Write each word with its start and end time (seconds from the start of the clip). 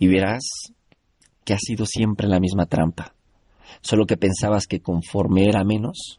Y 0.00 0.08
verás 0.08 0.42
que 1.44 1.52
ha 1.52 1.58
sido 1.58 1.84
siempre 1.86 2.26
la 2.26 2.40
misma 2.40 2.66
trampa. 2.66 3.14
Solo 3.82 4.06
que 4.06 4.16
pensabas 4.16 4.66
que 4.66 4.80
conforme 4.80 5.46
era 5.46 5.62
menos, 5.62 6.16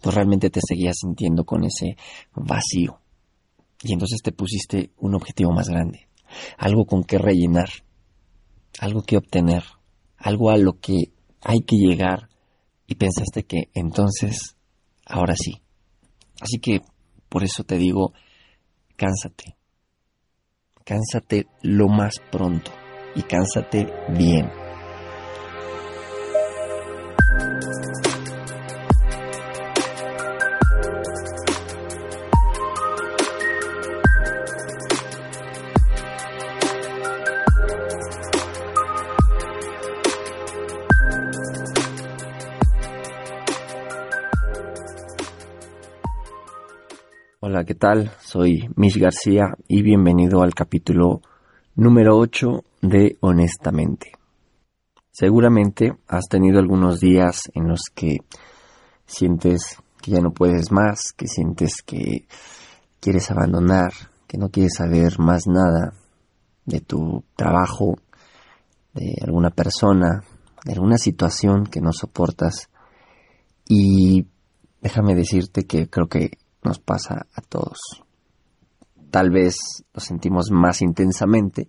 pues 0.00 0.14
realmente 0.14 0.48
te 0.48 0.60
seguías 0.66 0.96
sintiendo 1.00 1.44
con 1.44 1.62
ese 1.64 1.96
vacío. 2.34 2.98
Y 3.82 3.92
entonces 3.92 4.20
te 4.22 4.32
pusiste 4.32 4.90
un 4.98 5.14
objetivo 5.14 5.52
más 5.52 5.68
grande, 5.68 6.08
algo 6.56 6.86
con 6.86 7.04
que 7.04 7.18
rellenar, 7.18 7.68
algo 8.78 9.02
que 9.02 9.18
obtener, 9.18 9.64
algo 10.16 10.50
a 10.50 10.56
lo 10.56 10.80
que 10.80 11.12
hay 11.42 11.60
que 11.60 11.76
llegar 11.76 12.30
y 12.86 12.94
pensaste 12.94 13.44
que 13.44 13.68
entonces, 13.74 14.56
ahora 15.04 15.34
sí. 15.36 15.60
Así 16.40 16.58
que 16.58 16.80
por 17.28 17.44
eso 17.44 17.64
te 17.64 17.76
digo, 17.76 18.14
cánsate, 18.96 19.56
cánsate 20.84 21.46
lo 21.62 21.88
más 21.88 22.14
pronto 22.30 22.70
y 23.14 23.22
cánsate 23.22 23.92
bien. 24.08 24.50
Hola, 47.42 47.64
¿qué 47.64 47.74
tal? 47.74 48.10
Soy 48.20 48.68
Mish 48.76 48.96
García 48.98 49.56
y 49.66 49.82
bienvenido 49.82 50.42
al 50.42 50.54
capítulo 50.54 51.20
número 51.74 52.16
8 52.18 52.64
de 52.82 53.16
Honestamente. 53.20 54.12
Seguramente 55.12 55.92
has 56.08 56.28
tenido 56.28 56.58
algunos 56.58 57.00
días 57.00 57.50
en 57.54 57.68
los 57.68 57.82
que 57.94 58.18
sientes 59.06 59.76
que 60.00 60.12
ya 60.12 60.20
no 60.20 60.32
puedes 60.32 60.72
más, 60.72 61.12
que 61.16 61.26
sientes 61.26 61.82
que 61.84 62.26
quieres 63.00 63.30
abandonar, 63.30 63.92
que 64.26 64.38
no 64.38 64.50
quieres 64.50 64.74
saber 64.76 65.18
más 65.18 65.46
nada 65.46 65.94
de 66.64 66.80
tu 66.80 67.24
trabajo, 67.36 67.96
de 68.94 69.16
alguna 69.22 69.50
persona, 69.50 70.22
de 70.64 70.72
alguna 70.72 70.98
situación 70.98 71.66
que 71.66 71.80
no 71.80 71.92
soportas. 71.92 72.70
Y 73.68 74.26
déjame 74.80 75.14
decirte 75.14 75.66
que 75.66 75.88
creo 75.88 76.08
que 76.08 76.38
nos 76.62 76.78
pasa 76.78 77.26
a 77.34 77.40
todos. 77.42 77.78
Tal 79.10 79.30
vez 79.30 79.56
lo 79.92 80.00
sentimos 80.00 80.50
más 80.50 80.82
intensamente 80.82 81.68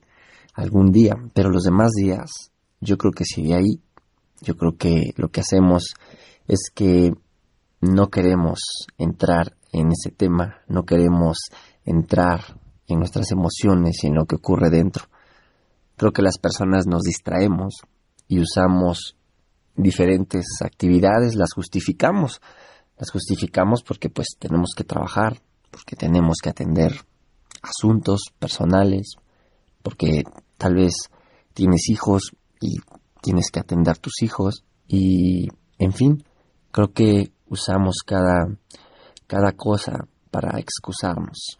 algún 0.54 0.92
día, 0.92 1.16
pero 1.34 1.50
los 1.50 1.64
demás 1.64 1.92
días 1.92 2.52
yo 2.80 2.98
creo 2.98 3.12
que 3.12 3.26
sigue 3.26 3.56
ahí. 3.56 3.82
Yo 4.42 4.56
creo 4.56 4.76
que 4.78 5.14
lo 5.18 5.30
que 5.30 5.42
hacemos 5.42 5.94
es 6.48 6.72
que 6.74 7.14
no 7.80 8.10
queremos 8.10 8.60
entrar 8.98 9.56
en 9.72 9.92
ese 9.92 10.12
tema, 10.12 10.62
no 10.68 10.84
queremos 10.84 11.38
entrar 11.86 12.60
en 12.88 13.00
nuestras 13.00 13.32
emociones 13.32 14.04
y 14.04 14.08
en 14.08 14.16
lo 14.16 14.26
que 14.26 14.36
ocurre 14.36 14.70
dentro. 14.70 15.06
Creo 15.96 16.12
que 16.12 16.22
las 16.22 16.38
personas 16.38 16.88
nos 16.88 17.04
distraemos 17.04 17.82
y 18.28 18.40
usamos 18.40 19.16
diferentes 19.76 20.46
actividades, 20.64 21.36
las 21.36 21.54
justificamos. 21.54 22.42
Las 22.98 23.12
justificamos 23.12 23.84
porque 23.84 24.10
pues 24.10 24.30
tenemos 24.38 24.72
que 24.76 24.84
trabajar, 24.84 25.42
porque 25.70 25.96
tenemos 25.96 26.38
que 26.42 26.50
atender 26.50 26.94
asuntos 27.62 28.22
personales, 28.40 29.16
porque 29.84 30.24
tal 30.58 30.76
vez 30.76 30.94
tienes 31.54 31.90
hijos 31.90 32.32
y 32.60 32.78
tienes 33.22 33.52
que 33.52 33.60
atender 33.60 33.94
a 33.94 34.00
tus 34.00 34.22
hijos 34.22 34.64
y 34.88 35.48
en 35.78 35.94
fin, 35.94 36.24
creo 36.72 36.92
que 36.94 37.32
usamos 37.48 37.98
cada, 38.06 38.48
cada 39.28 39.52
cosa 39.54 40.08
para 40.30 40.60
excusarnos 40.60 41.60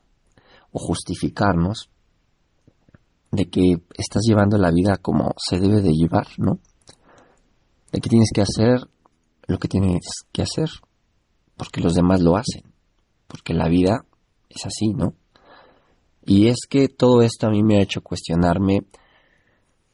o 0.72 0.80
justificarnos 0.80 1.90
de 3.32 3.50
que 3.50 3.82
estás 3.94 4.24
llevando 4.28 4.58
la 4.58 4.72
vida 4.72 4.98
como 4.98 5.34
se 5.38 5.60
debe 5.60 5.82
de 5.82 5.92
llevar, 5.92 6.28
¿no? 6.38 6.60
De 7.92 8.00
que 8.00 8.10
tienes 8.10 8.30
que 8.34 8.42
hacer 8.42 8.88
lo 9.48 9.58
que 9.58 9.68
tienes 9.68 10.02
que 10.32 10.42
hacer, 10.42 10.70
porque 11.58 11.82
los 11.82 11.94
demás 11.94 12.22
lo 12.22 12.36
hacen, 12.36 12.64
porque 13.28 13.54
la 13.54 13.68
vida 13.68 14.06
es 14.50 14.66
así, 14.66 14.94
¿no? 14.94 15.14
Y 16.26 16.48
es 16.48 16.68
que 16.70 16.88
todo 16.88 17.22
esto 17.22 17.48
a 17.48 17.50
mí 17.50 17.64
me 17.64 17.78
ha 17.78 17.82
hecho 17.82 18.02
cuestionarme 18.02 18.84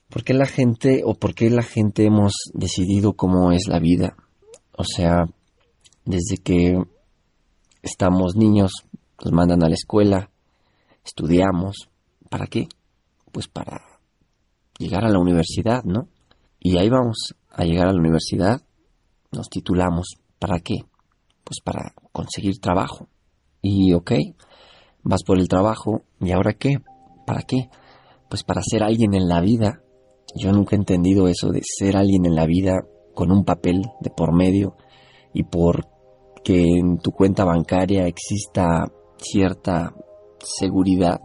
por 0.10 0.24
qué 0.24 0.34
la 0.34 0.46
gente 0.46 1.02
o 1.06 1.14
por 1.14 1.34
qué 1.34 1.50
la 1.50 1.64
gente 1.64 2.06
hemos 2.06 2.34
decidido 2.54 3.14
cómo 3.14 3.52
es 3.52 3.68
la 3.68 3.80
vida. 3.80 4.16
O 4.74 4.84
sea, 4.84 5.26
desde 6.06 6.38
que 6.44 6.78
estamos 7.82 8.36
niños, 8.36 8.72
nos 9.24 9.34
mandan 9.34 9.64
a 9.64 9.70
la 9.70 9.76
escuela, 9.76 10.30
estudiamos. 11.04 11.90
¿Para 12.30 12.48
qué? 12.48 12.68
Pues 13.32 13.48
para 13.48 13.82
llegar 14.78 15.06
a 15.06 15.10
la 15.10 15.20
universidad, 15.20 15.84
¿no? 15.84 16.08
Y 16.60 16.78
ahí 16.78 16.90
vamos 16.90 17.36
a 17.50 17.64
llegar 17.64 17.88
a 17.88 17.94
la 17.94 18.00
universidad, 18.00 18.62
nos 19.32 19.50
titulamos. 19.50 20.16
¿Para 20.40 20.60
qué? 20.60 20.76
Pues 21.44 21.60
para 21.64 21.94
conseguir 22.12 22.60
trabajo. 22.60 23.08
Y 23.62 23.94
ok, 23.94 24.12
vas 25.08 25.24
por 25.24 25.40
el 25.40 25.48
trabajo, 25.48 26.02
¿y 26.20 26.32
ahora 26.32 26.54
qué? 26.54 26.80
¿Para 27.26 27.42
qué? 27.44 27.70
Pues 28.30 28.44
para 28.44 28.62
ser 28.62 28.84
alguien 28.84 29.14
en 29.14 29.28
la 29.28 29.42
vida. 29.42 29.82
Yo 30.36 30.52
nunca 30.52 30.76
he 30.76 30.80
entendido 30.80 31.28
eso 31.28 31.50
de 31.50 31.62
ser 31.64 31.96
alguien 31.96 32.26
en 32.26 32.36
la 32.36 32.46
vida 32.46 32.84
con 33.16 33.32
un 33.32 33.46
papel 33.46 33.84
de 34.02 34.10
por 34.10 34.36
medio 34.36 34.76
y 35.34 35.44
por 35.44 35.88
que 36.44 36.62
en 36.62 36.98
tu 37.00 37.12
cuenta 37.12 37.46
bancaria 37.46 38.06
exista 38.06 38.92
cierta 39.18 39.94
seguridad, 40.40 41.20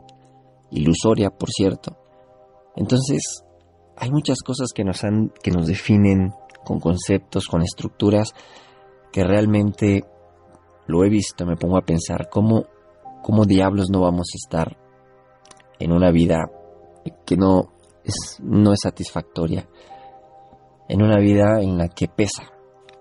ilusoria 0.70 1.30
por 1.30 1.50
cierto. 1.50 1.96
Entonces, 2.76 3.44
hay 3.96 4.10
muchas 4.10 4.38
cosas 4.42 4.68
que 4.74 4.84
nos 4.84 5.04
han 5.04 5.32
que 5.42 5.50
nos 5.50 5.66
definen 5.66 6.32
con 6.64 6.80
conceptos, 6.80 7.46
con 7.46 7.62
estructuras 7.62 8.32
que 9.12 9.24
realmente 9.24 10.04
lo 10.86 11.04
he 11.04 11.08
visto, 11.08 11.44
me 11.44 11.56
pongo 11.56 11.76
a 11.76 11.84
pensar 11.84 12.28
cómo 12.30 12.64
¿cómo 13.22 13.44
diablos 13.44 13.90
no 13.90 14.00
vamos 14.00 14.28
a 14.34 14.36
estar 14.36 14.76
en 15.78 15.92
una 15.92 16.10
vida 16.10 16.50
que 17.24 17.36
no 17.36 17.72
es, 18.04 18.38
no 18.42 18.72
es 18.72 18.80
satisfactoria? 18.82 19.68
En 20.88 21.02
una 21.02 21.18
vida 21.18 21.60
en 21.60 21.78
la 21.78 21.88
que 21.88 22.08
pesa, 22.08 22.52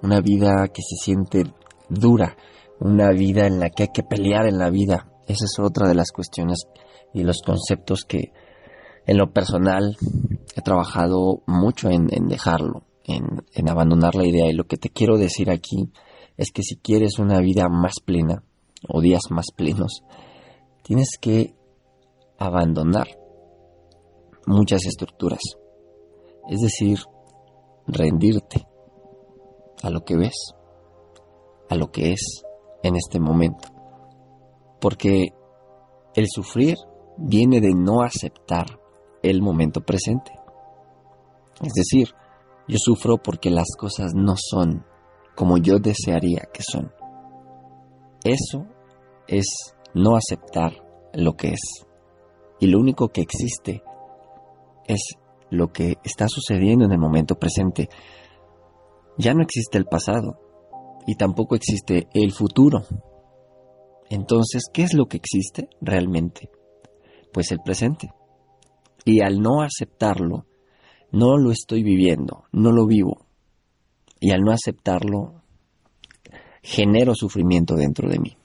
una 0.02 0.22
vida 0.22 0.68
que 0.74 0.82
se 0.82 0.96
siente 0.96 1.44
dura, 1.90 2.38
una 2.80 3.10
vida 3.10 3.48
en 3.48 3.60
la 3.60 3.70
que 3.70 3.84
hay 3.84 3.90
que 3.94 4.04
pelear 4.04 4.48
en 4.48 4.58
la 4.58 4.70
vida. 4.70 5.12
Esa 5.28 5.46
es 5.46 5.60
otra 5.60 5.88
de 5.88 5.96
las 5.96 6.12
cuestiones 6.12 6.68
y 7.14 7.24
los 7.24 7.42
conceptos 7.42 8.06
que 8.06 8.32
en 9.06 9.18
lo 9.18 9.32
personal 9.32 9.98
he 10.56 10.62
trabajado 10.62 11.42
mucho 11.48 11.90
en, 11.90 12.08
dejarlo, 12.28 12.84
en, 13.04 13.44
en 13.54 13.70
abandonar 13.70 14.16
la 14.16 14.26
idea. 14.26 14.48
Y 14.48 14.54
lo 14.54 14.66
que 14.66 14.78
te 14.78 14.90
quiero 14.90 15.18
decir 15.18 15.50
aquí 15.50 15.92
es 16.38 16.52
que 16.52 16.64
si 16.64 16.78
quieres 16.78 17.20
una 17.20 17.40
vida 17.40 17.68
más 17.70 17.96
plena, 18.04 18.44
o 18.88 19.02
días 19.02 19.24
más 19.30 19.46
plenos, 19.56 20.04
tienes 20.84 21.10
que 21.20 21.56
abandonar 22.38 23.08
muchas 24.48 24.86
estructuras. 24.86 25.42
Es 26.50 26.60
decir, 26.60 27.00
rendirte 27.88 28.68
a 29.84 29.90
lo 29.90 30.04
que 30.04 30.18
ves, 30.18 30.54
a 31.70 31.76
lo 31.76 31.92
que 31.92 32.14
es 32.14 32.44
en 32.84 32.96
este 32.96 33.20
momento. 33.20 33.70
Porque 34.80 35.34
el 36.16 36.28
sufrir 36.28 36.78
viene 37.18 37.62
de 37.62 37.74
no 37.74 38.02
aceptar 38.02 38.66
el 39.22 39.42
momento 39.42 39.82
presente. 39.82 40.32
Es 41.62 41.74
decir, 41.74 42.14
yo 42.68 42.78
sufro 42.80 43.18
porque 43.18 43.50
las 43.50 43.76
cosas 43.78 44.14
no 44.16 44.36
son 44.38 44.86
como 45.36 45.58
yo 45.58 45.78
desearía 45.80 46.50
que 46.54 46.64
son. 46.64 46.92
Eso 48.24 48.66
es 49.32 49.74
no 49.96 50.16
aceptar 50.16 50.74
lo 51.14 51.34
que 51.34 51.50
es. 51.50 51.86
Y 52.60 52.68
lo 52.68 52.80
único 52.80 53.08
que 53.08 53.22
existe 53.22 53.82
es 54.88 55.16
lo 55.50 55.72
que 55.72 55.98
está 56.04 56.28
sucediendo 56.28 56.86
en 56.86 56.92
el 56.92 57.00
momento 57.00 57.36
presente. 57.36 57.90
Ya 59.18 59.34
no 59.34 59.42
existe 59.42 59.78
el 59.78 59.86
pasado 59.86 60.40
y 61.08 61.16
tampoco 61.16 61.56
existe 61.56 62.08
el 62.14 62.32
futuro. 62.32 62.84
Entonces, 64.10 64.64
¿qué 64.72 64.84
es 64.84 64.94
lo 64.94 65.06
que 65.06 65.18
existe 65.18 65.70
realmente? 65.80 66.50
Pues 67.34 67.52
el 67.52 67.60
presente. 67.60 68.12
Y 69.06 69.22
al 69.22 69.40
no 69.42 69.62
aceptarlo, 69.62 70.46
no 71.12 71.38
lo 71.38 71.52
estoy 71.52 71.84
viviendo, 71.84 72.44
no 72.52 72.72
lo 72.72 72.86
vivo. 72.86 73.26
Y 74.20 74.32
al 74.32 74.42
no 74.42 74.52
aceptarlo, 74.52 75.42
genero 76.62 77.16
sufrimiento 77.16 77.76
dentro 77.76 78.10
de 78.10 78.20
mí. 78.20 78.38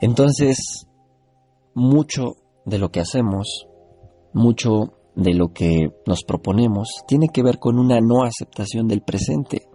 Entonces, 0.00 0.86
mucho 1.74 2.36
de 2.64 2.78
lo 2.78 2.90
que 2.90 3.00
hacemos, 3.00 3.66
mucho 4.32 4.94
de 5.14 5.34
lo 5.34 5.52
que 5.52 5.90
nos 6.06 6.22
proponemos, 6.22 6.88
tiene 7.06 7.28
que 7.32 7.42
ver 7.42 7.58
con 7.58 7.78
una 7.78 8.00
no 8.00 8.22
aceptación 8.22 8.86
del 8.86 9.02
presente. 9.02 9.68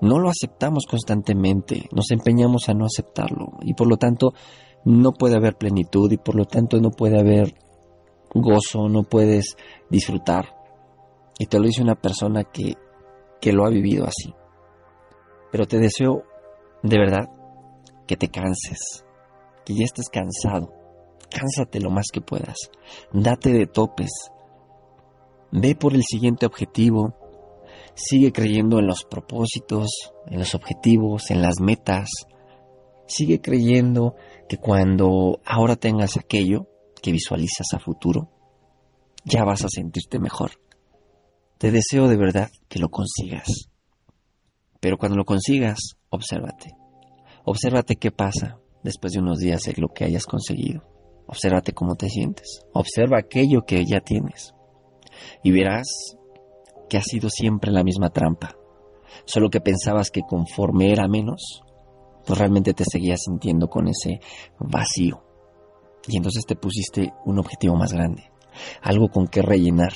No 0.00 0.18
lo 0.18 0.30
aceptamos 0.30 0.86
constantemente, 0.88 1.88
nos 1.92 2.10
empeñamos 2.10 2.68
a 2.68 2.74
no 2.74 2.86
aceptarlo 2.86 3.58
y 3.60 3.74
por 3.74 3.86
lo 3.86 3.98
tanto 3.98 4.32
no 4.84 5.12
puede 5.12 5.36
haber 5.36 5.56
plenitud 5.56 6.10
y 6.10 6.16
por 6.16 6.34
lo 6.34 6.44
tanto 6.44 6.80
no 6.80 6.90
puede 6.90 7.20
haber 7.20 7.54
gozo, 8.34 8.88
no 8.88 9.04
puedes 9.04 9.56
disfrutar. 9.90 10.56
Y 11.38 11.46
te 11.46 11.58
lo 11.58 11.66
dice 11.66 11.82
una 11.82 11.94
persona 11.94 12.44
que, 12.44 12.74
que 13.40 13.52
lo 13.52 13.64
ha 13.64 13.70
vivido 13.70 14.04
así. 14.04 14.34
Pero 15.52 15.66
te 15.66 15.78
deseo 15.78 16.24
de 16.82 16.98
verdad 16.98 17.28
que 18.06 18.16
te 18.16 18.28
canses, 18.28 19.04
que 19.64 19.74
ya 19.74 19.84
estés 19.84 20.08
cansado. 20.08 20.72
Cánsate 21.30 21.80
lo 21.80 21.90
más 21.90 22.06
que 22.12 22.20
puedas. 22.20 22.56
Date 23.12 23.52
de 23.52 23.66
topes. 23.66 24.10
Ve 25.50 25.74
por 25.74 25.94
el 25.94 26.02
siguiente 26.02 26.46
objetivo. 26.46 27.14
Sigue 27.94 28.32
creyendo 28.32 28.78
en 28.78 28.86
los 28.86 29.04
propósitos, 29.04 29.88
en 30.26 30.38
los 30.38 30.54
objetivos, 30.54 31.30
en 31.30 31.42
las 31.42 31.60
metas. 31.60 32.08
Sigue 33.06 33.40
creyendo 33.40 34.14
que 34.48 34.58
cuando 34.58 35.40
ahora 35.44 35.76
tengas 35.76 36.16
aquello 36.16 36.68
que 37.02 37.12
visualizas 37.12 37.66
a 37.74 37.78
futuro, 37.78 38.30
ya 39.24 39.44
vas 39.44 39.64
a 39.64 39.68
sentirte 39.68 40.18
mejor. 40.18 40.52
Te 41.58 41.70
deseo 41.70 42.08
de 42.08 42.16
verdad 42.16 42.50
que 42.68 42.78
lo 42.78 42.88
consigas. 42.88 43.68
Pero 44.80 44.98
cuando 44.98 45.16
lo 45.16 45.24
consigas, 45.24 45.78
obsérvate. 46.10 46.72
Obsérvate 47.44 47.96
qué 47.96 48.10
pasa 48.10 48.61
después 48.82 49.12
de 49.12 49.20
unos 49.20 49.38
días 49.38 49.62
de 49.62 49.74
lo 49.76 49.88
que 49.88 50.04
hayas 50.04 50.26
conseguido. 50.26 50.82
Obsérvate 51.26 51.72
cómo 51.72 51.94
te 51.94 52.08
sientes. 52.08 52.60
Observa 52.72 53.18
aquello 53.18 53.62
que 53.66 53.84
ya 53.84 54.00
tienes. 54.00 54.54
Y 55.42 55.52
verás 55.52 56.16
que 56.88 56.98
ha 56.98 57.02
sido 57.02 57.30
siempre 57.30 57.70
la 57.70 57.84
misma 57.84 58.10
trampa. 58.10 58.56
Solo 59.24 59.50
que 59.50 59.60
pensabas 59.60 60.10
que 60.10 60.22
conforme 60.22 60.92
era 60.92 61.08
menos, 61.08 61.62
pues 62.26 62.38
realmente 62.38 62.74
te 62.74 62.84
seguías 62.84 63.20
sintiendo 63.24 63.68
con 63.68 63.88
ese 63.88 64.20
vacío. 64.58 65.22
Y 66.08 66.16
entonces 66.16 66.44
te 66.46 66.56
pusiste 66.56 67.12
un 67.24 67.38
objetivo 67.38 67.76
más 67.76 67.92
grande. 67.92 68.30
Algo 68.82 69.08
con 69.08 69.26
que 69.26 69.42
rellenar. 69.42 69.92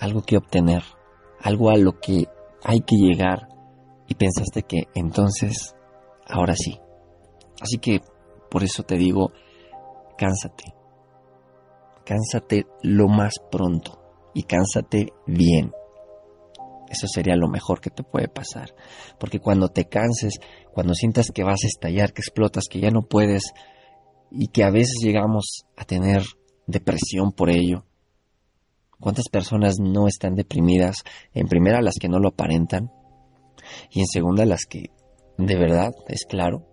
Algo 0.00 0.22
que 0.22 0.36
obtener. 0.36 0.82
Algo 1.40 1.70
a 1.70 1.76
lo 1.76 1.98
que 2.00 2.26
hay 2.64 2.80
que 2.80 2.96
llegar. 2.96 3.48
Y 4.08 4.14
pensaste 4.14 4.62
que 4.62 4.88
entonces, 4.94 5.74
ahora 6.26 6.54
sí. 6.56 6.80
Así 7.60 7.78
que 7.78 8.00
por 8.50 8.62
eso 8.62 8.82
te 8.82 8.96
digo, 8.96 9.32
cánsate. 10.16 10.74
Cánsate 12.04 12.66
lo 12.82 13.08
más 13.08 13.34
pronto 13.50 14.30
y 14.34 14.44
cánsate 14.44 15.12
bien. 15.26 15.72
Eso 16.88 17.06
sería 17.06 17.36
lo 17.36 17.48
mejor 17.48 17.80
que 17.80 17.90
te 17.90 18.02
puede 18.02 18.28
pasar. 18.28 18.74
Porque 19.20 19.40
cuando 19.40 19.68
te 19.68 19.84
canses, 19.88 20.38
cuando 20.72 20.94
sientas 20.94 21.30
que 21.30 21.44
vas 21.44 21.60
a 21.64 21.66
estallar, 21.66 22.12
que 22.12 22.22
explotas, 22.22 22.64
que 22.70 22.80
ya 22.80 22.90
no 22.90 23.02
puedes 23.02 23.52
y 24.30 24.48
que 24.48 24.64
a 24.64 24.70
veces 24.70 24.96
llegamos 25.02 25.66
a 25.76 25.84
tener 25.84 26.22
depresión 26.66 27.32
por 27.32 27.50
ello. 27.50 27.84
¿Cuántas 29.00 29.28
personas 29.28 29.76
no 29.78 30.08
están 30.08 30.34
deprimidas? 30.34 31.04
En 31.34 31.46
primera 31.46 31.82
las 31.82 31.96
que 32.00 32.08
no 32.08 32.18
lo 32.18 32.28
aparentan 32.28 32.90
y 33.90 34.00
en 34.00 34.06
segunda 34.06 34.44
las 34.46 34.64
que 34.64 34.90
de 35.38 35.56
verdad, 35.56 35.92
es 36.08 36.24
claro, 36.28 36.66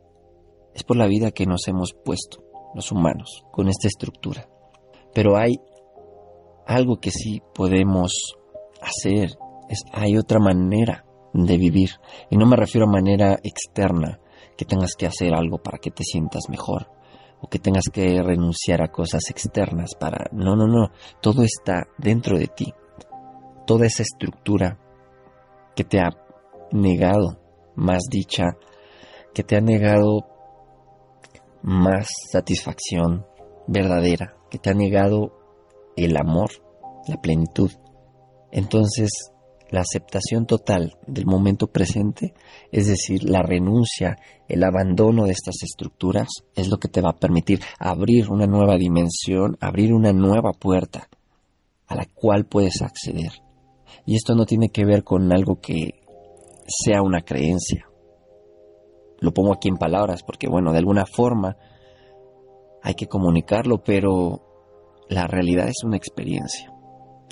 es 0.75 0.83
por 0.83 0.97
la 0.97 1.07
vida 1.07 1.31
que 1.31 1.45
nos 1.45 1.67
hemos 1.67 1.93
puesto 1.93 2.43
los 2.75 2.91
humanos, 2.91 3.45
con 3.51 3.69
esta 3.69 3.87
estructura. 3.87 4.49
Pero 5.13 5.37
hay 5.37 5.55
algo 6.67 6.97
que 6.97 7.11
sí 7.11 7.41
podemos 7.53 8.35
hacer, 8.81 9.37
hay 9.93 10.17
otra 10.17 10.39
manera 10.39 11.05
de 11.33 11.57
vivir. 11.57 11.91
Y 12.29 12.35
no 12.35 12.45
me 12.45 12.57
refiero 12.57 12.87
a 12.87 12.91
manera 12.91 13.39
externa, 13.41 14.19
que 14.57 14.65
tengas 14.65 14.95
que 14.97 15.07
hacer 15.07 15.33
algo 15.33 15.57
para 15.57 15.77
que 15.77 15.91
te 15.91 16.03
sientas 16.03 16.49
mejor, 16.49 16.91
o 17.39 17.47
que 17.47 17.59
tengas 17.59 17.85
que 17.91 18.21
renunciar 18.21 18.81
a 18.81 18.91
cosas 18.91 19.29
externas 19.29 19.95
para... 19.97 20.29
No, 20.33 20.57
no, 20.57 20.67
no, 20.67 20.91
todo 21.21 21.43
está 21.43 21.87
dentro 21.97 22.37
de 22.37 22.47
ti. 22.47 22.73
Toda 23.65 23.85
esa 23.85 24.03
estructura 24.03 24.77
que 25.75 25.85
te 25.85 25.99
ha 25.99 26.09
negado 26.71 27.39
más 27.75 28.03
dicha, 28.09 28.57
que 29.33 29.43
te 29.43 29.55
ha 29.55 29.61
negado 29.61 30.34
más 31.65 32.07
satisfacción 32.31 33.25
verdadera, 33.67 34.37
que 34.51 34.59
te 34.59 34.69
ha 34.69 34.73
negado 34.75 35.31
el 35.97 36.15
amor, 36.15 36.51
la 37.07 37.19
plenitud. 37.19 37.71
Entonces, 38.51 39.09
la 39.71 39.81
aceptación 39.81 40.45
total 40.45 40.95
del 41.07 41.25
momento 41.25 41.65
presente, 41.65 42.35
es 42.71 42.85
decir, 42.85 43.23
la 43.23 43.41
renuncia, 43.41 44.15
el 44.47 44.63
abandono 44.63 45.25
de 45.25 45.31
estas 45.31 45.63
estructuras, 45.63 46.27
es 46.55 46.69
lo 46.69 46.77
que 46.77 46.87
te 46.87 47.01
va 47.01 47.09
a 47.09 47.19
permitir 47.19 47.61
abrir 47.79 48.29
una 48.29 48.45
nueva 48.45 48.77
dimensión, 48.77 49.57
abrir 49.59 49.91
una 49.91 50.13
nueva 50.13 50.51
puerta 50.51 51.09
a 51.87 51.95
la 51.95 52.05
cual 52.05 52.45
puedes 52.45 52.83
acceder. 52.83 53.31
Y 54.05 54.15
esto 54.15 54.35
no 54.35 54.45
tiene 54.45 54.69
que 54.69 54.85
ver 54.85 55.03
con 55.03 55.33
algo 55.33 55.59
que 55.59 55.95
sea 56.67 57.01
una 57.01 57.21
creencia, 57.21 57.87
lo 59.25 59.33
pongo 59.33 59.53
aquí 59.53 59.67
en 59.67 59.77
palabras 59.77 60.23
porque, 60.23 60.47
bueno, 60.47 60.71
de 60.71 60.77
alguna 60.77 61.05
forma 61.05 61.57
hay 62.83 62.93
que 62.93 63.07
comunicarlo, 63.07 63.83
pero 63.83 64.41
la 65.09 65.25
realidad 65.25 65.67
es 65.67 65.83
una 65.83 65.97
experiencia. 65.97 66.71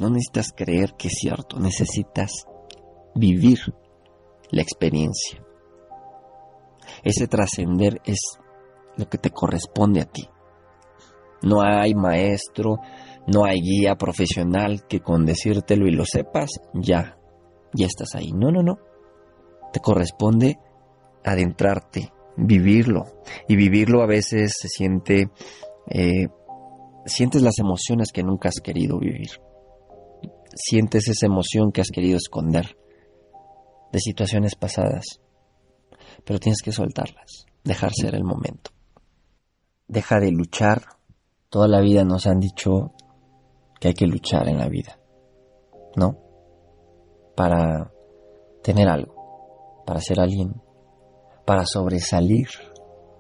No 0.02 0.10
necesitas 0.10 0.52
creer 0.56 0.96
que 0.98 1.08
es 1.10 1.14
cierto, 1.20 1.60
necesitas 1.60 2.48
vivir 3.14 3.60
la 4.50 4.64
experiencia. 4.64 5.46
Ese 7.04 7.28
trascender 7.28 8.02
es 8.06 8.20
lo 8.98 9.08
que 9.08 9.20
te 9.20 9.30
corresponde 9.30 10.02
a 10.02 10.06
ti. 10.06 10.28
No 11.44 11.62
hay 11.62 11.94
maestro, 11.94 12.78
no 13.28 13.46
hay 13.46 13.62
guía 13.62 13.96
profesional 13.96 14.88
que 14.88 15.02
con 15.02 15.26
decírtelo 15.26 15.88
y 15.88 15.92
lo 15.92 16.06
sepas, 16.06 16.50
ya, 16.74 17.20
ya 17.74 17.86
estás 17.86 18.16
ahí. 18.16 18.32
No, 18.32 18.50
no, 18.52 18.64
no. 18.64 18.80
Te 19.72 19.80
corresponde 19.80 20.58
adentrarte, 21.24 22.12
vivirlo. 22.38 23.06
Y 23.48 23.56
vivirlo 23.56 24.02
a 24.02 24.08
veces 24.08 24.54
se 24.60 24.68
siente, 24.68 25.30
eh, 25.90 26.28
sientes 27.06 27.42
las 27.42 27.60
emociones 27.60 28.12
que 28.12 28.24
nunca 28.24 28.50
has 28.50 28.60
querido 28.62 29.00
vivir. 29.00 29.30
Sientes 30.56 31.08
esa 31.08 31.26
emoción 31.26 31.72
que 31.72 31.82
has 31.82 31.90
querido 31.90 32.18
esconder 32.18 32.78
de 33.92 34.00
situaciones 34.00 34.56
pasadas. 34.56 35.22
Pero 36.26 36.40
tienes 36.40 36.62
que 36.62 36.72
soltarlas, 36.72 37.46
dejar 37.64 37.92
ser 37.94 38.16
el 38.16 38.24
momento. 38.24 38.72
Deja 39.88 40.20
de 40.20 40.32
luchar. 40.32 40.84
Toda 41.50 41.68
la 41.68 41.82
vida 41.82 42.04
nos 42.04 42.26
han 42.26 42.40
dicho 42.40 42.94
que 43.80 43.90
hay 43.90 43.94
que 43.94 44.08
luchar 44.08 44.48
en 44.48 44.58
la 44.58 44.68
vida. 44.68 45.00
¿No? 45.96 46.18
Para 47.36 47.92
tener 48.64 48.88
algo, 48.88 49.84
para 49.86 50.00
ser 50.00 50.20
alguien, 50.20 50.63
para 51.46 51.66
sobresalir, 51.66 52.48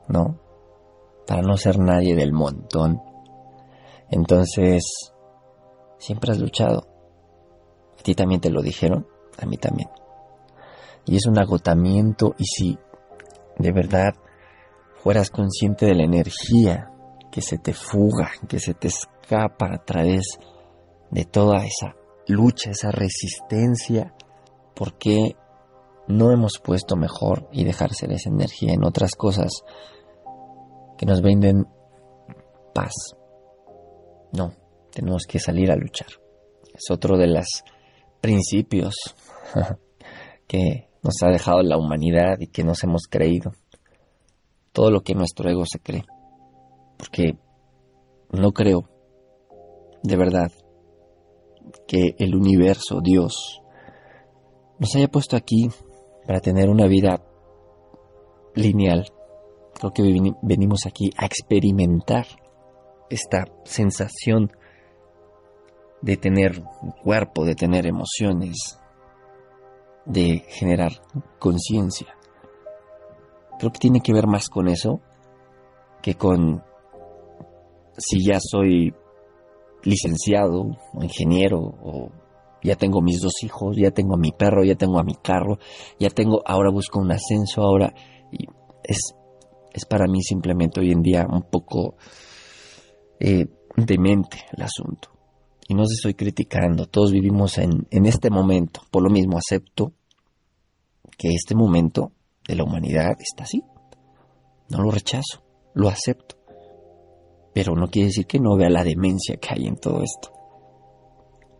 ¿no? 0.07 0.39
Para 1.27 1.41
no 1.41 1.57
ser 1.57 1.79
nadie 1.79 2.15
del 2.15 2.33
montón. 2.33 3.01
Entonces, 4.09 4.83
siempre 5.97 6.31
has 6.31 6.39
luchado. 6.39 6.87
A 7.99 8.03
ti 8.03 8.15
también 8.15 8.41
te 8.41 8.49
lo 8.49 8.61
dijeron, 8.61 9.07
a 9.41 9.45
mí 9.45 9.57
también. 9.57 9.89
Y 11.05 11.17
es 11.17 11.25
un 11.25 11.37
agotamiento 11.37 12.35
y 12.37 12.45
si 12.45 12.77
de 13.57 13.71
verdad 13.71 14.13
fueras 14.95 15.29
consciente 15.29 15.85
de 15.85 15.95
la 15.95 16.03
energía 16.03 16.91
que 17.31 17.41
se 17.41 17.57
te 17.57 17.73
fuga, 17.73 18.31
que 18.47 18.59
se 18.59 18.73
te 18.73 18.87
escapa 18.87 19.73
a 19.73 19.83
través 19.83 20.39
de 21.11 21.25
toda 21.25 21.65
esa 21.65 21.95
lucha, 22.27 22.71
esa 22.71 22.91
resistencia, 22.91 24.13
¿por 24.75 24.97
qué 24.97 25.35
no 26.07 26.31
hemos 26.31 26.60
puesto 26.60 26.95
mejor 26.95 27.48
y 27.51 27.63
dejar 27.63 27.93
ser 27.93 28.12
esa 28.12 28.29
energía 28.29 28.74
en 28.74 28.83
otras 28.83 29.15
cosas 29.15 29.63
que 30.98 31.05
nos 31.05 31.22
brinden 31.22 31.65
paz. 32.74 32.93
No, 34.31 34.53
tenemos 34.91 35.24
que 35.27 35.39
salir 35.39 35.72
a 35.72 35.75
luchar, 35.75 36.07
Es 36.74 36.89
otro 36.91 37.17
de 37.17 37.27
los 37.27 37.63
principios 38.22 38.95
que 40.48 40.89
nos 41.01 41.15
ha 41.22 41.29
dejado 41.29 41.62
la 41.62 41.77
humanidad 41.77 42.38
y 42.39 42.48
que 42.48 42.63
nos 42.63 42.83
hemos 42.83 43.03
creído. 43.10 43.51
Todo 44.72 44.89
lo 44.89 45.01
que 45.01 45.13
nuestro 45.13 45.50
ego 45.50 45.65
se 45.65 45.79
cree. 45.79 46.05
Porque 46.98 47.38
no 48.31 48.51
creo, 48.51 48.89
de 50.01 50.15
verdad, 50.15 50.51
que 51.88 52.15
el 52.17 52.36
universo, 52.36 53.00
Dios, 53.03 53.62
nos 54.79 54.95
haya 54.95 55.07
puesto 55.07 55.36
aquí 55.36 55.69
para 56.25 56.39
tener 56.39 56.69
una 56.69 56.87
vida 56.87 57.21
lineal. 58.55 59.05
Creo 59.73 59.91
que 59.91 60.03
venimos 60.41 60.85
aquí 60.85 61.11
a 61.17 61.25
experimentar 61.25 62.25
esta 63.09 63.45
sensación 63.63 64.51
de 66.01 66.17
tener 66.17 66.63
cuerpo, 67.03 67.45
de 67.45 67.55
tener 67.55 67.87
emociones, 67.87 68.79
de 70.05 70.43
generar 70.49 70.91
conciencia. 71.39 72.15
Creo 73.57 73.71
que 73.71 73.79
tiene 73.79 74.01
que 74.01 74.13
ver 74.13 74.27
más 74.27 74.49
con 74.49 74.67
eso 74.67 74.99
que 76.01 76.15
con 76.15 76.63
si 77.97 78.25
ya 78.25 78.39
soy 78.39 78.93
licenciado 79.83 80.65
o 80.93 81.03
ingeniero 81.03 81.59
o 81.59 82.09
ya 82.63 82.75
tengo 82.75 83.01
mis 83.01 83.20
dos 83.22 83.43
hijos, 83.43 83.75
ya 83.77 83.91
tengo 83.91 84.15
a 84.15 84.17
mi 84.17 84.32
perro, 84.32 84.63
ya 84.63 84.75
tengo 84.75 85.00
a 85.00 85.03
mi 85.03 85.15
carro, 85.15 85.60
ya 86.00 86.10
tengo, 86.10 86.41
ahora 86.46 86.70
busco 86.70 87.00
un 87.00 87.12
ascenso, 87.12 87.62
ahora 87.62 87.93
y 88.32 88.48
es, 88.84 89.15
es 89.74 89.86
para 89.86 90.08
mí 90.08 90.22
simplemente 90.22 90.79
hoy 90.79 90.91
en 90.91 91.01
día 91.01 91.27
un 91.29 91.43
poco 91.43 91.96
eh, 93.20 93.48
demente 93.75 94.46
el 94.55 94.63
asunto. 94.63 95.10
Y 95.67 95.75
no 95.75 95.86
se 95.86 95.96
estoy 95.96 96.13
criticando, 96.13 96.88
todos 96.88 97.12
vivimos 97.12 97.58
en, 97.58 97.88
en 97.89 98.05
este 98.05 98.29
momento, 98.29 98.82
por 98.91 99.03
lo 99.03 99.10
mismo 99.10 99.38
acepto 99.38 99.93
que 101.17 101.29
este 101.29 101.55
momento 101.55 102.12
de 102.48 102.55
la 102.55 102.63
humanidad 102.63 103.12
está 103.20 103.43
así. 103.43 103.63
No 104.70 104.82
lo 104.82 104.91
rechazo, 104.91 105.43
lo 105.74 105.88
acepto. 105.88 106.36
Pero 107.53 107.75
no 107.75 107.88
quiere 107.88 108.08
decir 108.08 108.25
que 108.25 108.39
no 108.39 108.58
vea 108.58 108.70
la 108.70 108.84
demencia 108.84 109.38
que 109.38 109.50
hay 109.51 109.67
en 109.67 109.75
todo 109.75 110.01
esto. 110.01 110.34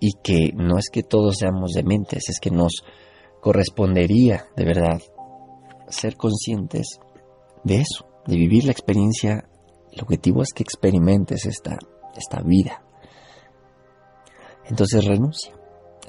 Y 0.06 0.16
que 0.22 0.52
no 0.54 0.78
es 0.78 0.90
que 0.92 1.02
todos 1.02 1.38
seamos 1.38 1.72
dementes, 1.72 2.28
es 2.28 2.42
que 2.42 2.52
nos 2.52 2.84
correspondería 3.40 4.48
de 4.54 4.66
verdad 4.66 5.02
ser 5.88 6.18
conscientes 6.18 7.00
de 7.64 7.76
eso, 7.78 8.06
de 8.28 8.36
vivir 8.36 8.66
la 8.66 8.74
experiencia. 8.74 9.48
El 9.94 10.02
objetivo 10.02 10.42
es 10.42 10.50
que 10.54 10.62
experimentes 10.62 11.46
esta, 11.46 11.80
esta 12.18 12.42
vida. 12.42 12.84
Entonces 14.66 15.06
renuncia, 15.06 15.54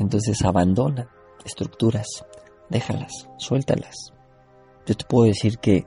entonces 0.01 0.45
abandona 0.45 1.09
estructuras, 1.45 2.09
déjalas, 2.71 3.29
suéltalas. 3.39 4.13
Yo 4.87 4.97
te 4.97 5.05
puedo 5.05 5.27
decir 5.27 5.59
que 5.59 5.87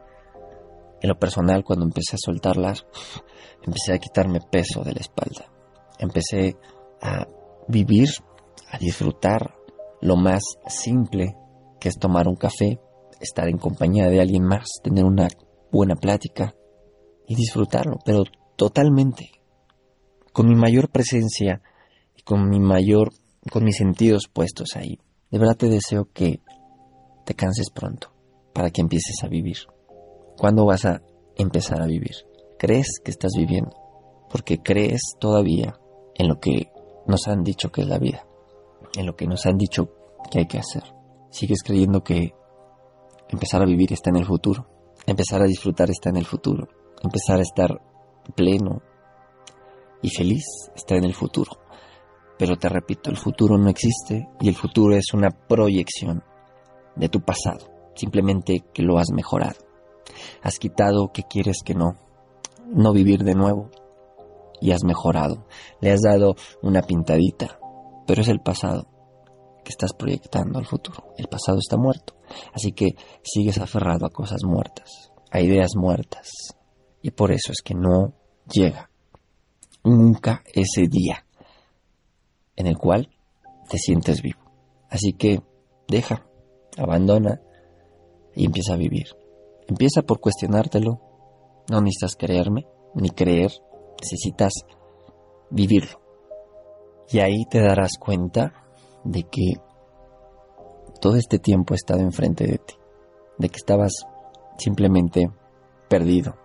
en 1.02 1.10
lo 1.10 1.20
personal 1.20 1.66
cuando 1.66 1.84
empecé 1.84 2.16
a 2.16 2.24
soltarlas, 2.24 2.86
empecé 3.66 3.92
a 3.92 4.00
quitarme 4.00 4.40
peso 4.50 4.82
de 4.86 4.94
la 4.94 5.02
espalda. 5.02 5.52
Empecé 6.00 6.56
a 7.02 7.28
vivir, 7.68 8.10
a 8.72 8.78
disfrutar 8.78 9.56
lo 10.02 10.16
más 10.16 10.42
simple 10.68 11.36
que 11.80 11.90
es 11.90 11.98
tomar 11.98 12.28
un 12.28 12.36
café, 12.36 12.80
estar 13.20 13.48
en 13.48 13.58
compañía 13.58 14.08
de 14.08 14.22
alguien 14.22 14.44
más, 14.44 14.68
tener 14.84 15.06
una 15.06 15.28
buena 15.72 15.96
plática 15.96 16.54
y 17.28 17.36
disfrutarlo, 17.36 17.98
pero 18.06 18.24
totalmente, 18.56 19.32
con 20.34 20.48
mi 20.48 20.56
mayor 20.56 20.90
presencia 20.90 21.62
y 22.16 22.22
con 22.24 22.50
mi 22.50 22.60
mayor, 22.60 23.12
con 23.52 23.64
mis 23.64 23.78
sentidos 23.78 24.24
puestos 24.32 24.76
ahí. 24.76 25.00
De 25.30 25.40
verdad 25.40 25.58
te 25.58 25.68
deseo 25.68 26.10
que 26.14 26.42
te 27.26 27.34
canses 27.34 27.70
pronto 27.70 28.14
para 28.54 28.70
que 28.70 28.82
empieces 28.82 29.24
a 29.24 29.28
vivir. 29.28 29.58
¿Cuándo 30.38 30.66
vas 30.66 30.86
a 30.86 31.02
empezar 31.36 31.82
a 31.82 31.88
vivir? 31.88 32.16
¿Crees 32.58 33.00
que 33.04 33.12
estás 33.12 33.32
viviendo? 33.38 33.76
Porque 34.30 34.60
crees 34.60 35.02
todavía 35.20 35.76
en 36.16 36.28
lo 36.28 36.40
que 36.40 36.72
nos 37.08 37.28
han 37.28 37.44
dicho 37.44 37.72
que 37.72 37.82
es 37.82 37.88
la 37.88 37.98
vida, 37.98 38.26
en 38.96 39.06
lo 39.06 39.16
que 39.16 39.28
nos 39.28 39.46
han 39.46 39.58
dicho 39.58 39.90
que 40.30 40.40
hay 40.40 40.48
que 40.48 40.60
hacer. 40.60 40.84
Sigues 41.30 41.64
creyendo 41.64 42.04
que 42.04 42.34
empezar 43.30 43.62
a 43.62 43.66
vivir 43.66 43.94
está 43.94 44.10
en 44.10 44.18
el 44.18 44.26
futuro, 44.26 44.68
empezar 45.06 45.42
a 45.42 45.46
disfrutar 45.46 45.90
está 45.90 46.10
en 46.10 46.18
el 46.18 46.26
futuro, 46.26 46.68
empezar 47.04 47.40
a 47.40 47.44
estar 47.44 47.82
pleno 48.36 48.82
y 50.02 50.10
feliz 50.10 50.44
está 50.76 50.96
en 50.96 51.06
el 51.06 51.14
futuro. 51.14 51.52
Pero 52.38 52.58
te 52.58 52.70
repito, 52.70 53.10
el 53.10 53.18
futuro 53.18 53.58
no 53.58 53.70
existe 53.70 54.28
y 54.40 54.50
el 54.50 54.56
futuro 54.56 54.96
es 54.96 55.14
una 55.14 55.32
proyección 55.32 56.24
de 56.96 57.10
tu 57.10 57.22
pasado, 57.22 57.92
simplemente 57.96 58.64
que 58.74 58.84
lo 58.84 59.00
has 59.00 59.12
mejorado. 59.12 59.56
Has 60.44 60.60
quitado 60.60 61.12
que 61.12 61.24
quieres 61.24 61.58
que 61.64 61.74
no, 61.74 61.96
no 62.68 62.94
vivir 62.94 63.24
de 63.24 63.34
nuevo 63.34 63.70
y 64.62 64.72
has 64.72 64.84
mejorado. 64.84 65.48
Le 65.82 65.92
has 65.92 66.02
dado 66.02 66.36
una 66.62 66.82
pintadita, 66.82 67.60
pero 68.06 68.22
es 68.22 68.28
el 68.28 68.40
pasado 68.40 68.88
que 69.64 69.72
estás 69.72 69.94
proyectando 69.94 70.60
al 70.60 70.66
futuro. 70.66 71.14
El 71.18 71.28
pasado 71.28 71.60
está 71.60 71.78
muerto, 71.78 72.16
así 72.54 72.72
que 72.72 72.96
sigues 73.24 73.58
aferrado 73.58 74.06
a 74.06 74.12
cosas 74.12 74.44
muertas, 74.44 75.12
a 75.32 75.42
ideas 75.42 75.72
muertas. 75.76 76.30
Y 77.02 77.12
por 77.12 77.32
eso 77.32 77.52
es 77.52 77.62
que 77.64 77.74
no 77.74 78.14
llega 78.52 78.90
nunca 79.84 80.44
ese 80.54 80.88
día 80.88 81.26
en 82.56 82.68
el 82.68 82.78
cual 82.78 83.10
te 83.70 83.78
sientes 83.78 84.22
vivo. 84.22 84.40
Así 84.90 85.14
que 85.14 85.42
deja 85.88 86.26
abandona 86.78 87.42
y 88.36 88.46
empieza 88.46 88.74
a 88.74 88.78
vivir. 88.78 89.08
Empieza 89.68 90.02
por 90.02 90.20
cuestionártelo. 90.20 91.02
No 91.70 91.82
necesitas 91.82 92.16
creerme 92.16 92.66
ni 92.96 93.10
creer, 93.10 93.52
necesitas 94.02 94.54
vivirlo. 95.50 96.02
Y 97.10 97.20
ahí 97.20 97.46
te 97.50 97.62
darás 97.62 97.98
cuenta 98.00 98.66
de 99.04 99.24
que 99.24 99.54
todo 101.00 101.16
este 101.16 101.40
tiempo 101.40 101.74
he 101.74 101.78
estado 101.78 102.02
enfrente 102.02 102.46
de 102.46 102.58
ti, 102.58 102.76
de 103.38 103.50
que 103.50 103.58
estabas 103.58 103.94
simplemente 104.58 105.30
perdido 105.88 106.36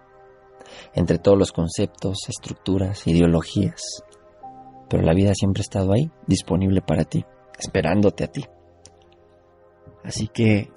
entre 0.95 1.19
todos 1.19 1.39
los 1.39 1.53
conceptos, 1.53 2.19
estructuras, 2.29 3.07
ideologías. 3.07 4.05
Pero 4.89 5.03
la 5.03 5.15
vida 5.15 5.33
siempre 5.35 5.61
ha 5.61 5.65
estado 5.65 5.93
ahí, 5.93 6.11
disponible 6.27 6.83
para 6.83 7.05
ti, 7.05 7.25
esperándote 7.59 8.25
a 8.25 8.29
ti. 8.29 8.45
Así 10.05 10.29
que 10.29 10.71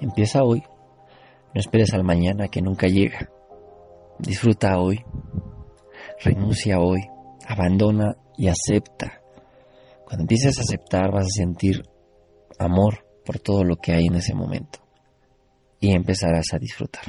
empieza 0.00 0.42
hoy. 0.42 0.62
No 1.54 1.60
esperes 1.60 1.92
al 1.94 2.04
mañana 2.04 2.48
que 2.48 2.62
nunca 2.62 2.86
llega. 2.86 3.30
Disfruta 4.18 4.78
hoy. 4.78 5.04
Renuncia 6.22 6.78
hoy. 6.78 7.00
Abandona 7.46 8.16
y 8.36 8.48
acepta. 8.48 9.20
Cuando 10.04 10.22
empieces 10.22 10.58
a 10.58 10.62
aceptar 10.62 11.10
vas 11.10 11.24
a 11.24 11.38
sentir 11.38 11.82
amor 12.58 13.06
por 13.24 13.40
todo 13.40 13.64
lo 13.64 13.76
que 13.76 13.92
hay 13.92 14.06
en 14.06 14.14
ese 14.14 14.34
momento. 14.34 14.78
Y 15.80 15.92
empezarás 15.92 16.46
a 16.52 16.58
disfrutar. 16.58 17.04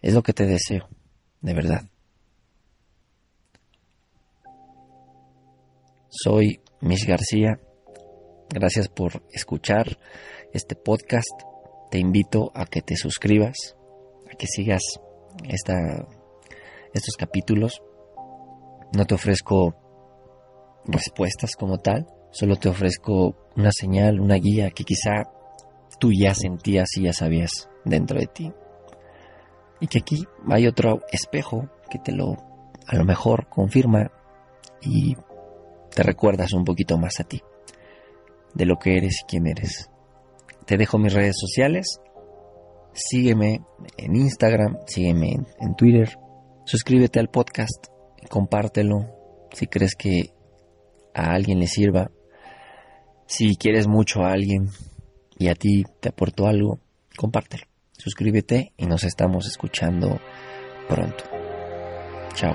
Es 0.00 0.14
lo 0.14 0.22
que 0.22 0.32
te 0.32 0.46
deseo, 0.46 0.88
de 1.40 1.54
verdad. 1.54 1.82
Soy 6.08 6.60
Miss 6.80 7.06
García. 7.06 7.60
Gracias 8.48 8.88
por 8.88 9.22
escuchar 9.32 9.98
este 10.52 10.74
podcast, 10.74 11.28
te 11.90 11.98
invito 11.98 12.50
a 12.54 12.66
que 12.66 12.82
te 12.82 12.96
suscribas, 12.96 13.76
a 14.32 14.36
que 14.36 14.46
sigas 14.46 14.82
esta, 15.48 15.76
estos 16.92 17.16
capítulos. 17.16 17.82
No 18.92 19.04
te 19.06 19.14
ofrezco 19.14 19.76
respuestas 20.84 21.56
como 21.56 21.78
tal, 21.78 22.06
solo 22.30 22.56
te 22.56 22.68
ofrezco 22.68 23.36
una 23.56 23.70
señal, 23.72 24.20
una 24.20 24.36
guía 24.36 24.70
que 24.70 24.84
quizá 24.84 25.30
tú 25.98 26.10
ya 26.12 26.34
sentías 26.34 26.88
y 26.96 27.02
ya 27.02 27.12
sabías 27.12 27.68
dentro 27.84 28.18
de 28.18 28.26
ti. 28.26 28.52
Y 29.80 29.86
que 29.86 29.98
aquí 29.98 30.24
hay 30.48 30.66
otro 30.66 31.00
espejo 31.12 31.68
que 31.90 31.98
te 31.98 32.12
lo 32.12 32.36
a 32.86 32.96
lo 32.96 33.04
mejor 33.04 33.48
confirma 33.48 34.10
y 34.80 35.14
te 35.94 36.02
recuerdas 36.02 36.52
un 36.52 36.64
poquito 36.64 36.98
más 36.98 37.20
a 37.20 37.24
ti, 37.24 37.40
de 38.54 38.66
lo 38.66 38.76
que 38.76 38.96
eres 38.96 39.20
y 39.22 39.26
quién 39.26 39.46
eres. 39.46 39.90
Te 40.66 40.76
dejo 40.76 40.98
mis 40.98 41.12
redes 41.12 41.36
sociales. 41.38 42.00
Sígueme 42.92 43.60
en 43.96 44.16
Instagram, 44.16 44.78
sígueme 44.86 45.38
en, 45.60 45.74
Twitter. 45.76 46.16
Suscríbete 46.70 47.18
al 47.18 47.26
podcast, 47.26 47.88
compártelo 48.28 49.48
si 49.52 49.66
crees 49.66 49.96
que 49.96 50.32
a 51.12 51.32
alguien 51.32 51.58
le 51.58 51.66
sirva. 51.66 52.12
Si 53.26 53.56
quieres 53.56 53.88
mucho 53.88 54.20
a 54.20 54.30
alguien 54.30 54.68
y 55.36 55.48
a 55.48 55.56
ti 55.56 55.82
te 55.98 56.10
aportó 56.10 56.46
algo, 56.46 56.78
compártelo. 57.16 57.64
Suscríbete 57.98 58.72
y 58.76 58.86
nos 58.86 59.02
estamos 59.02 59.48
escuchando 59.48 60.20
pronto. 60.88 61.24
Chao. 62.34 62.54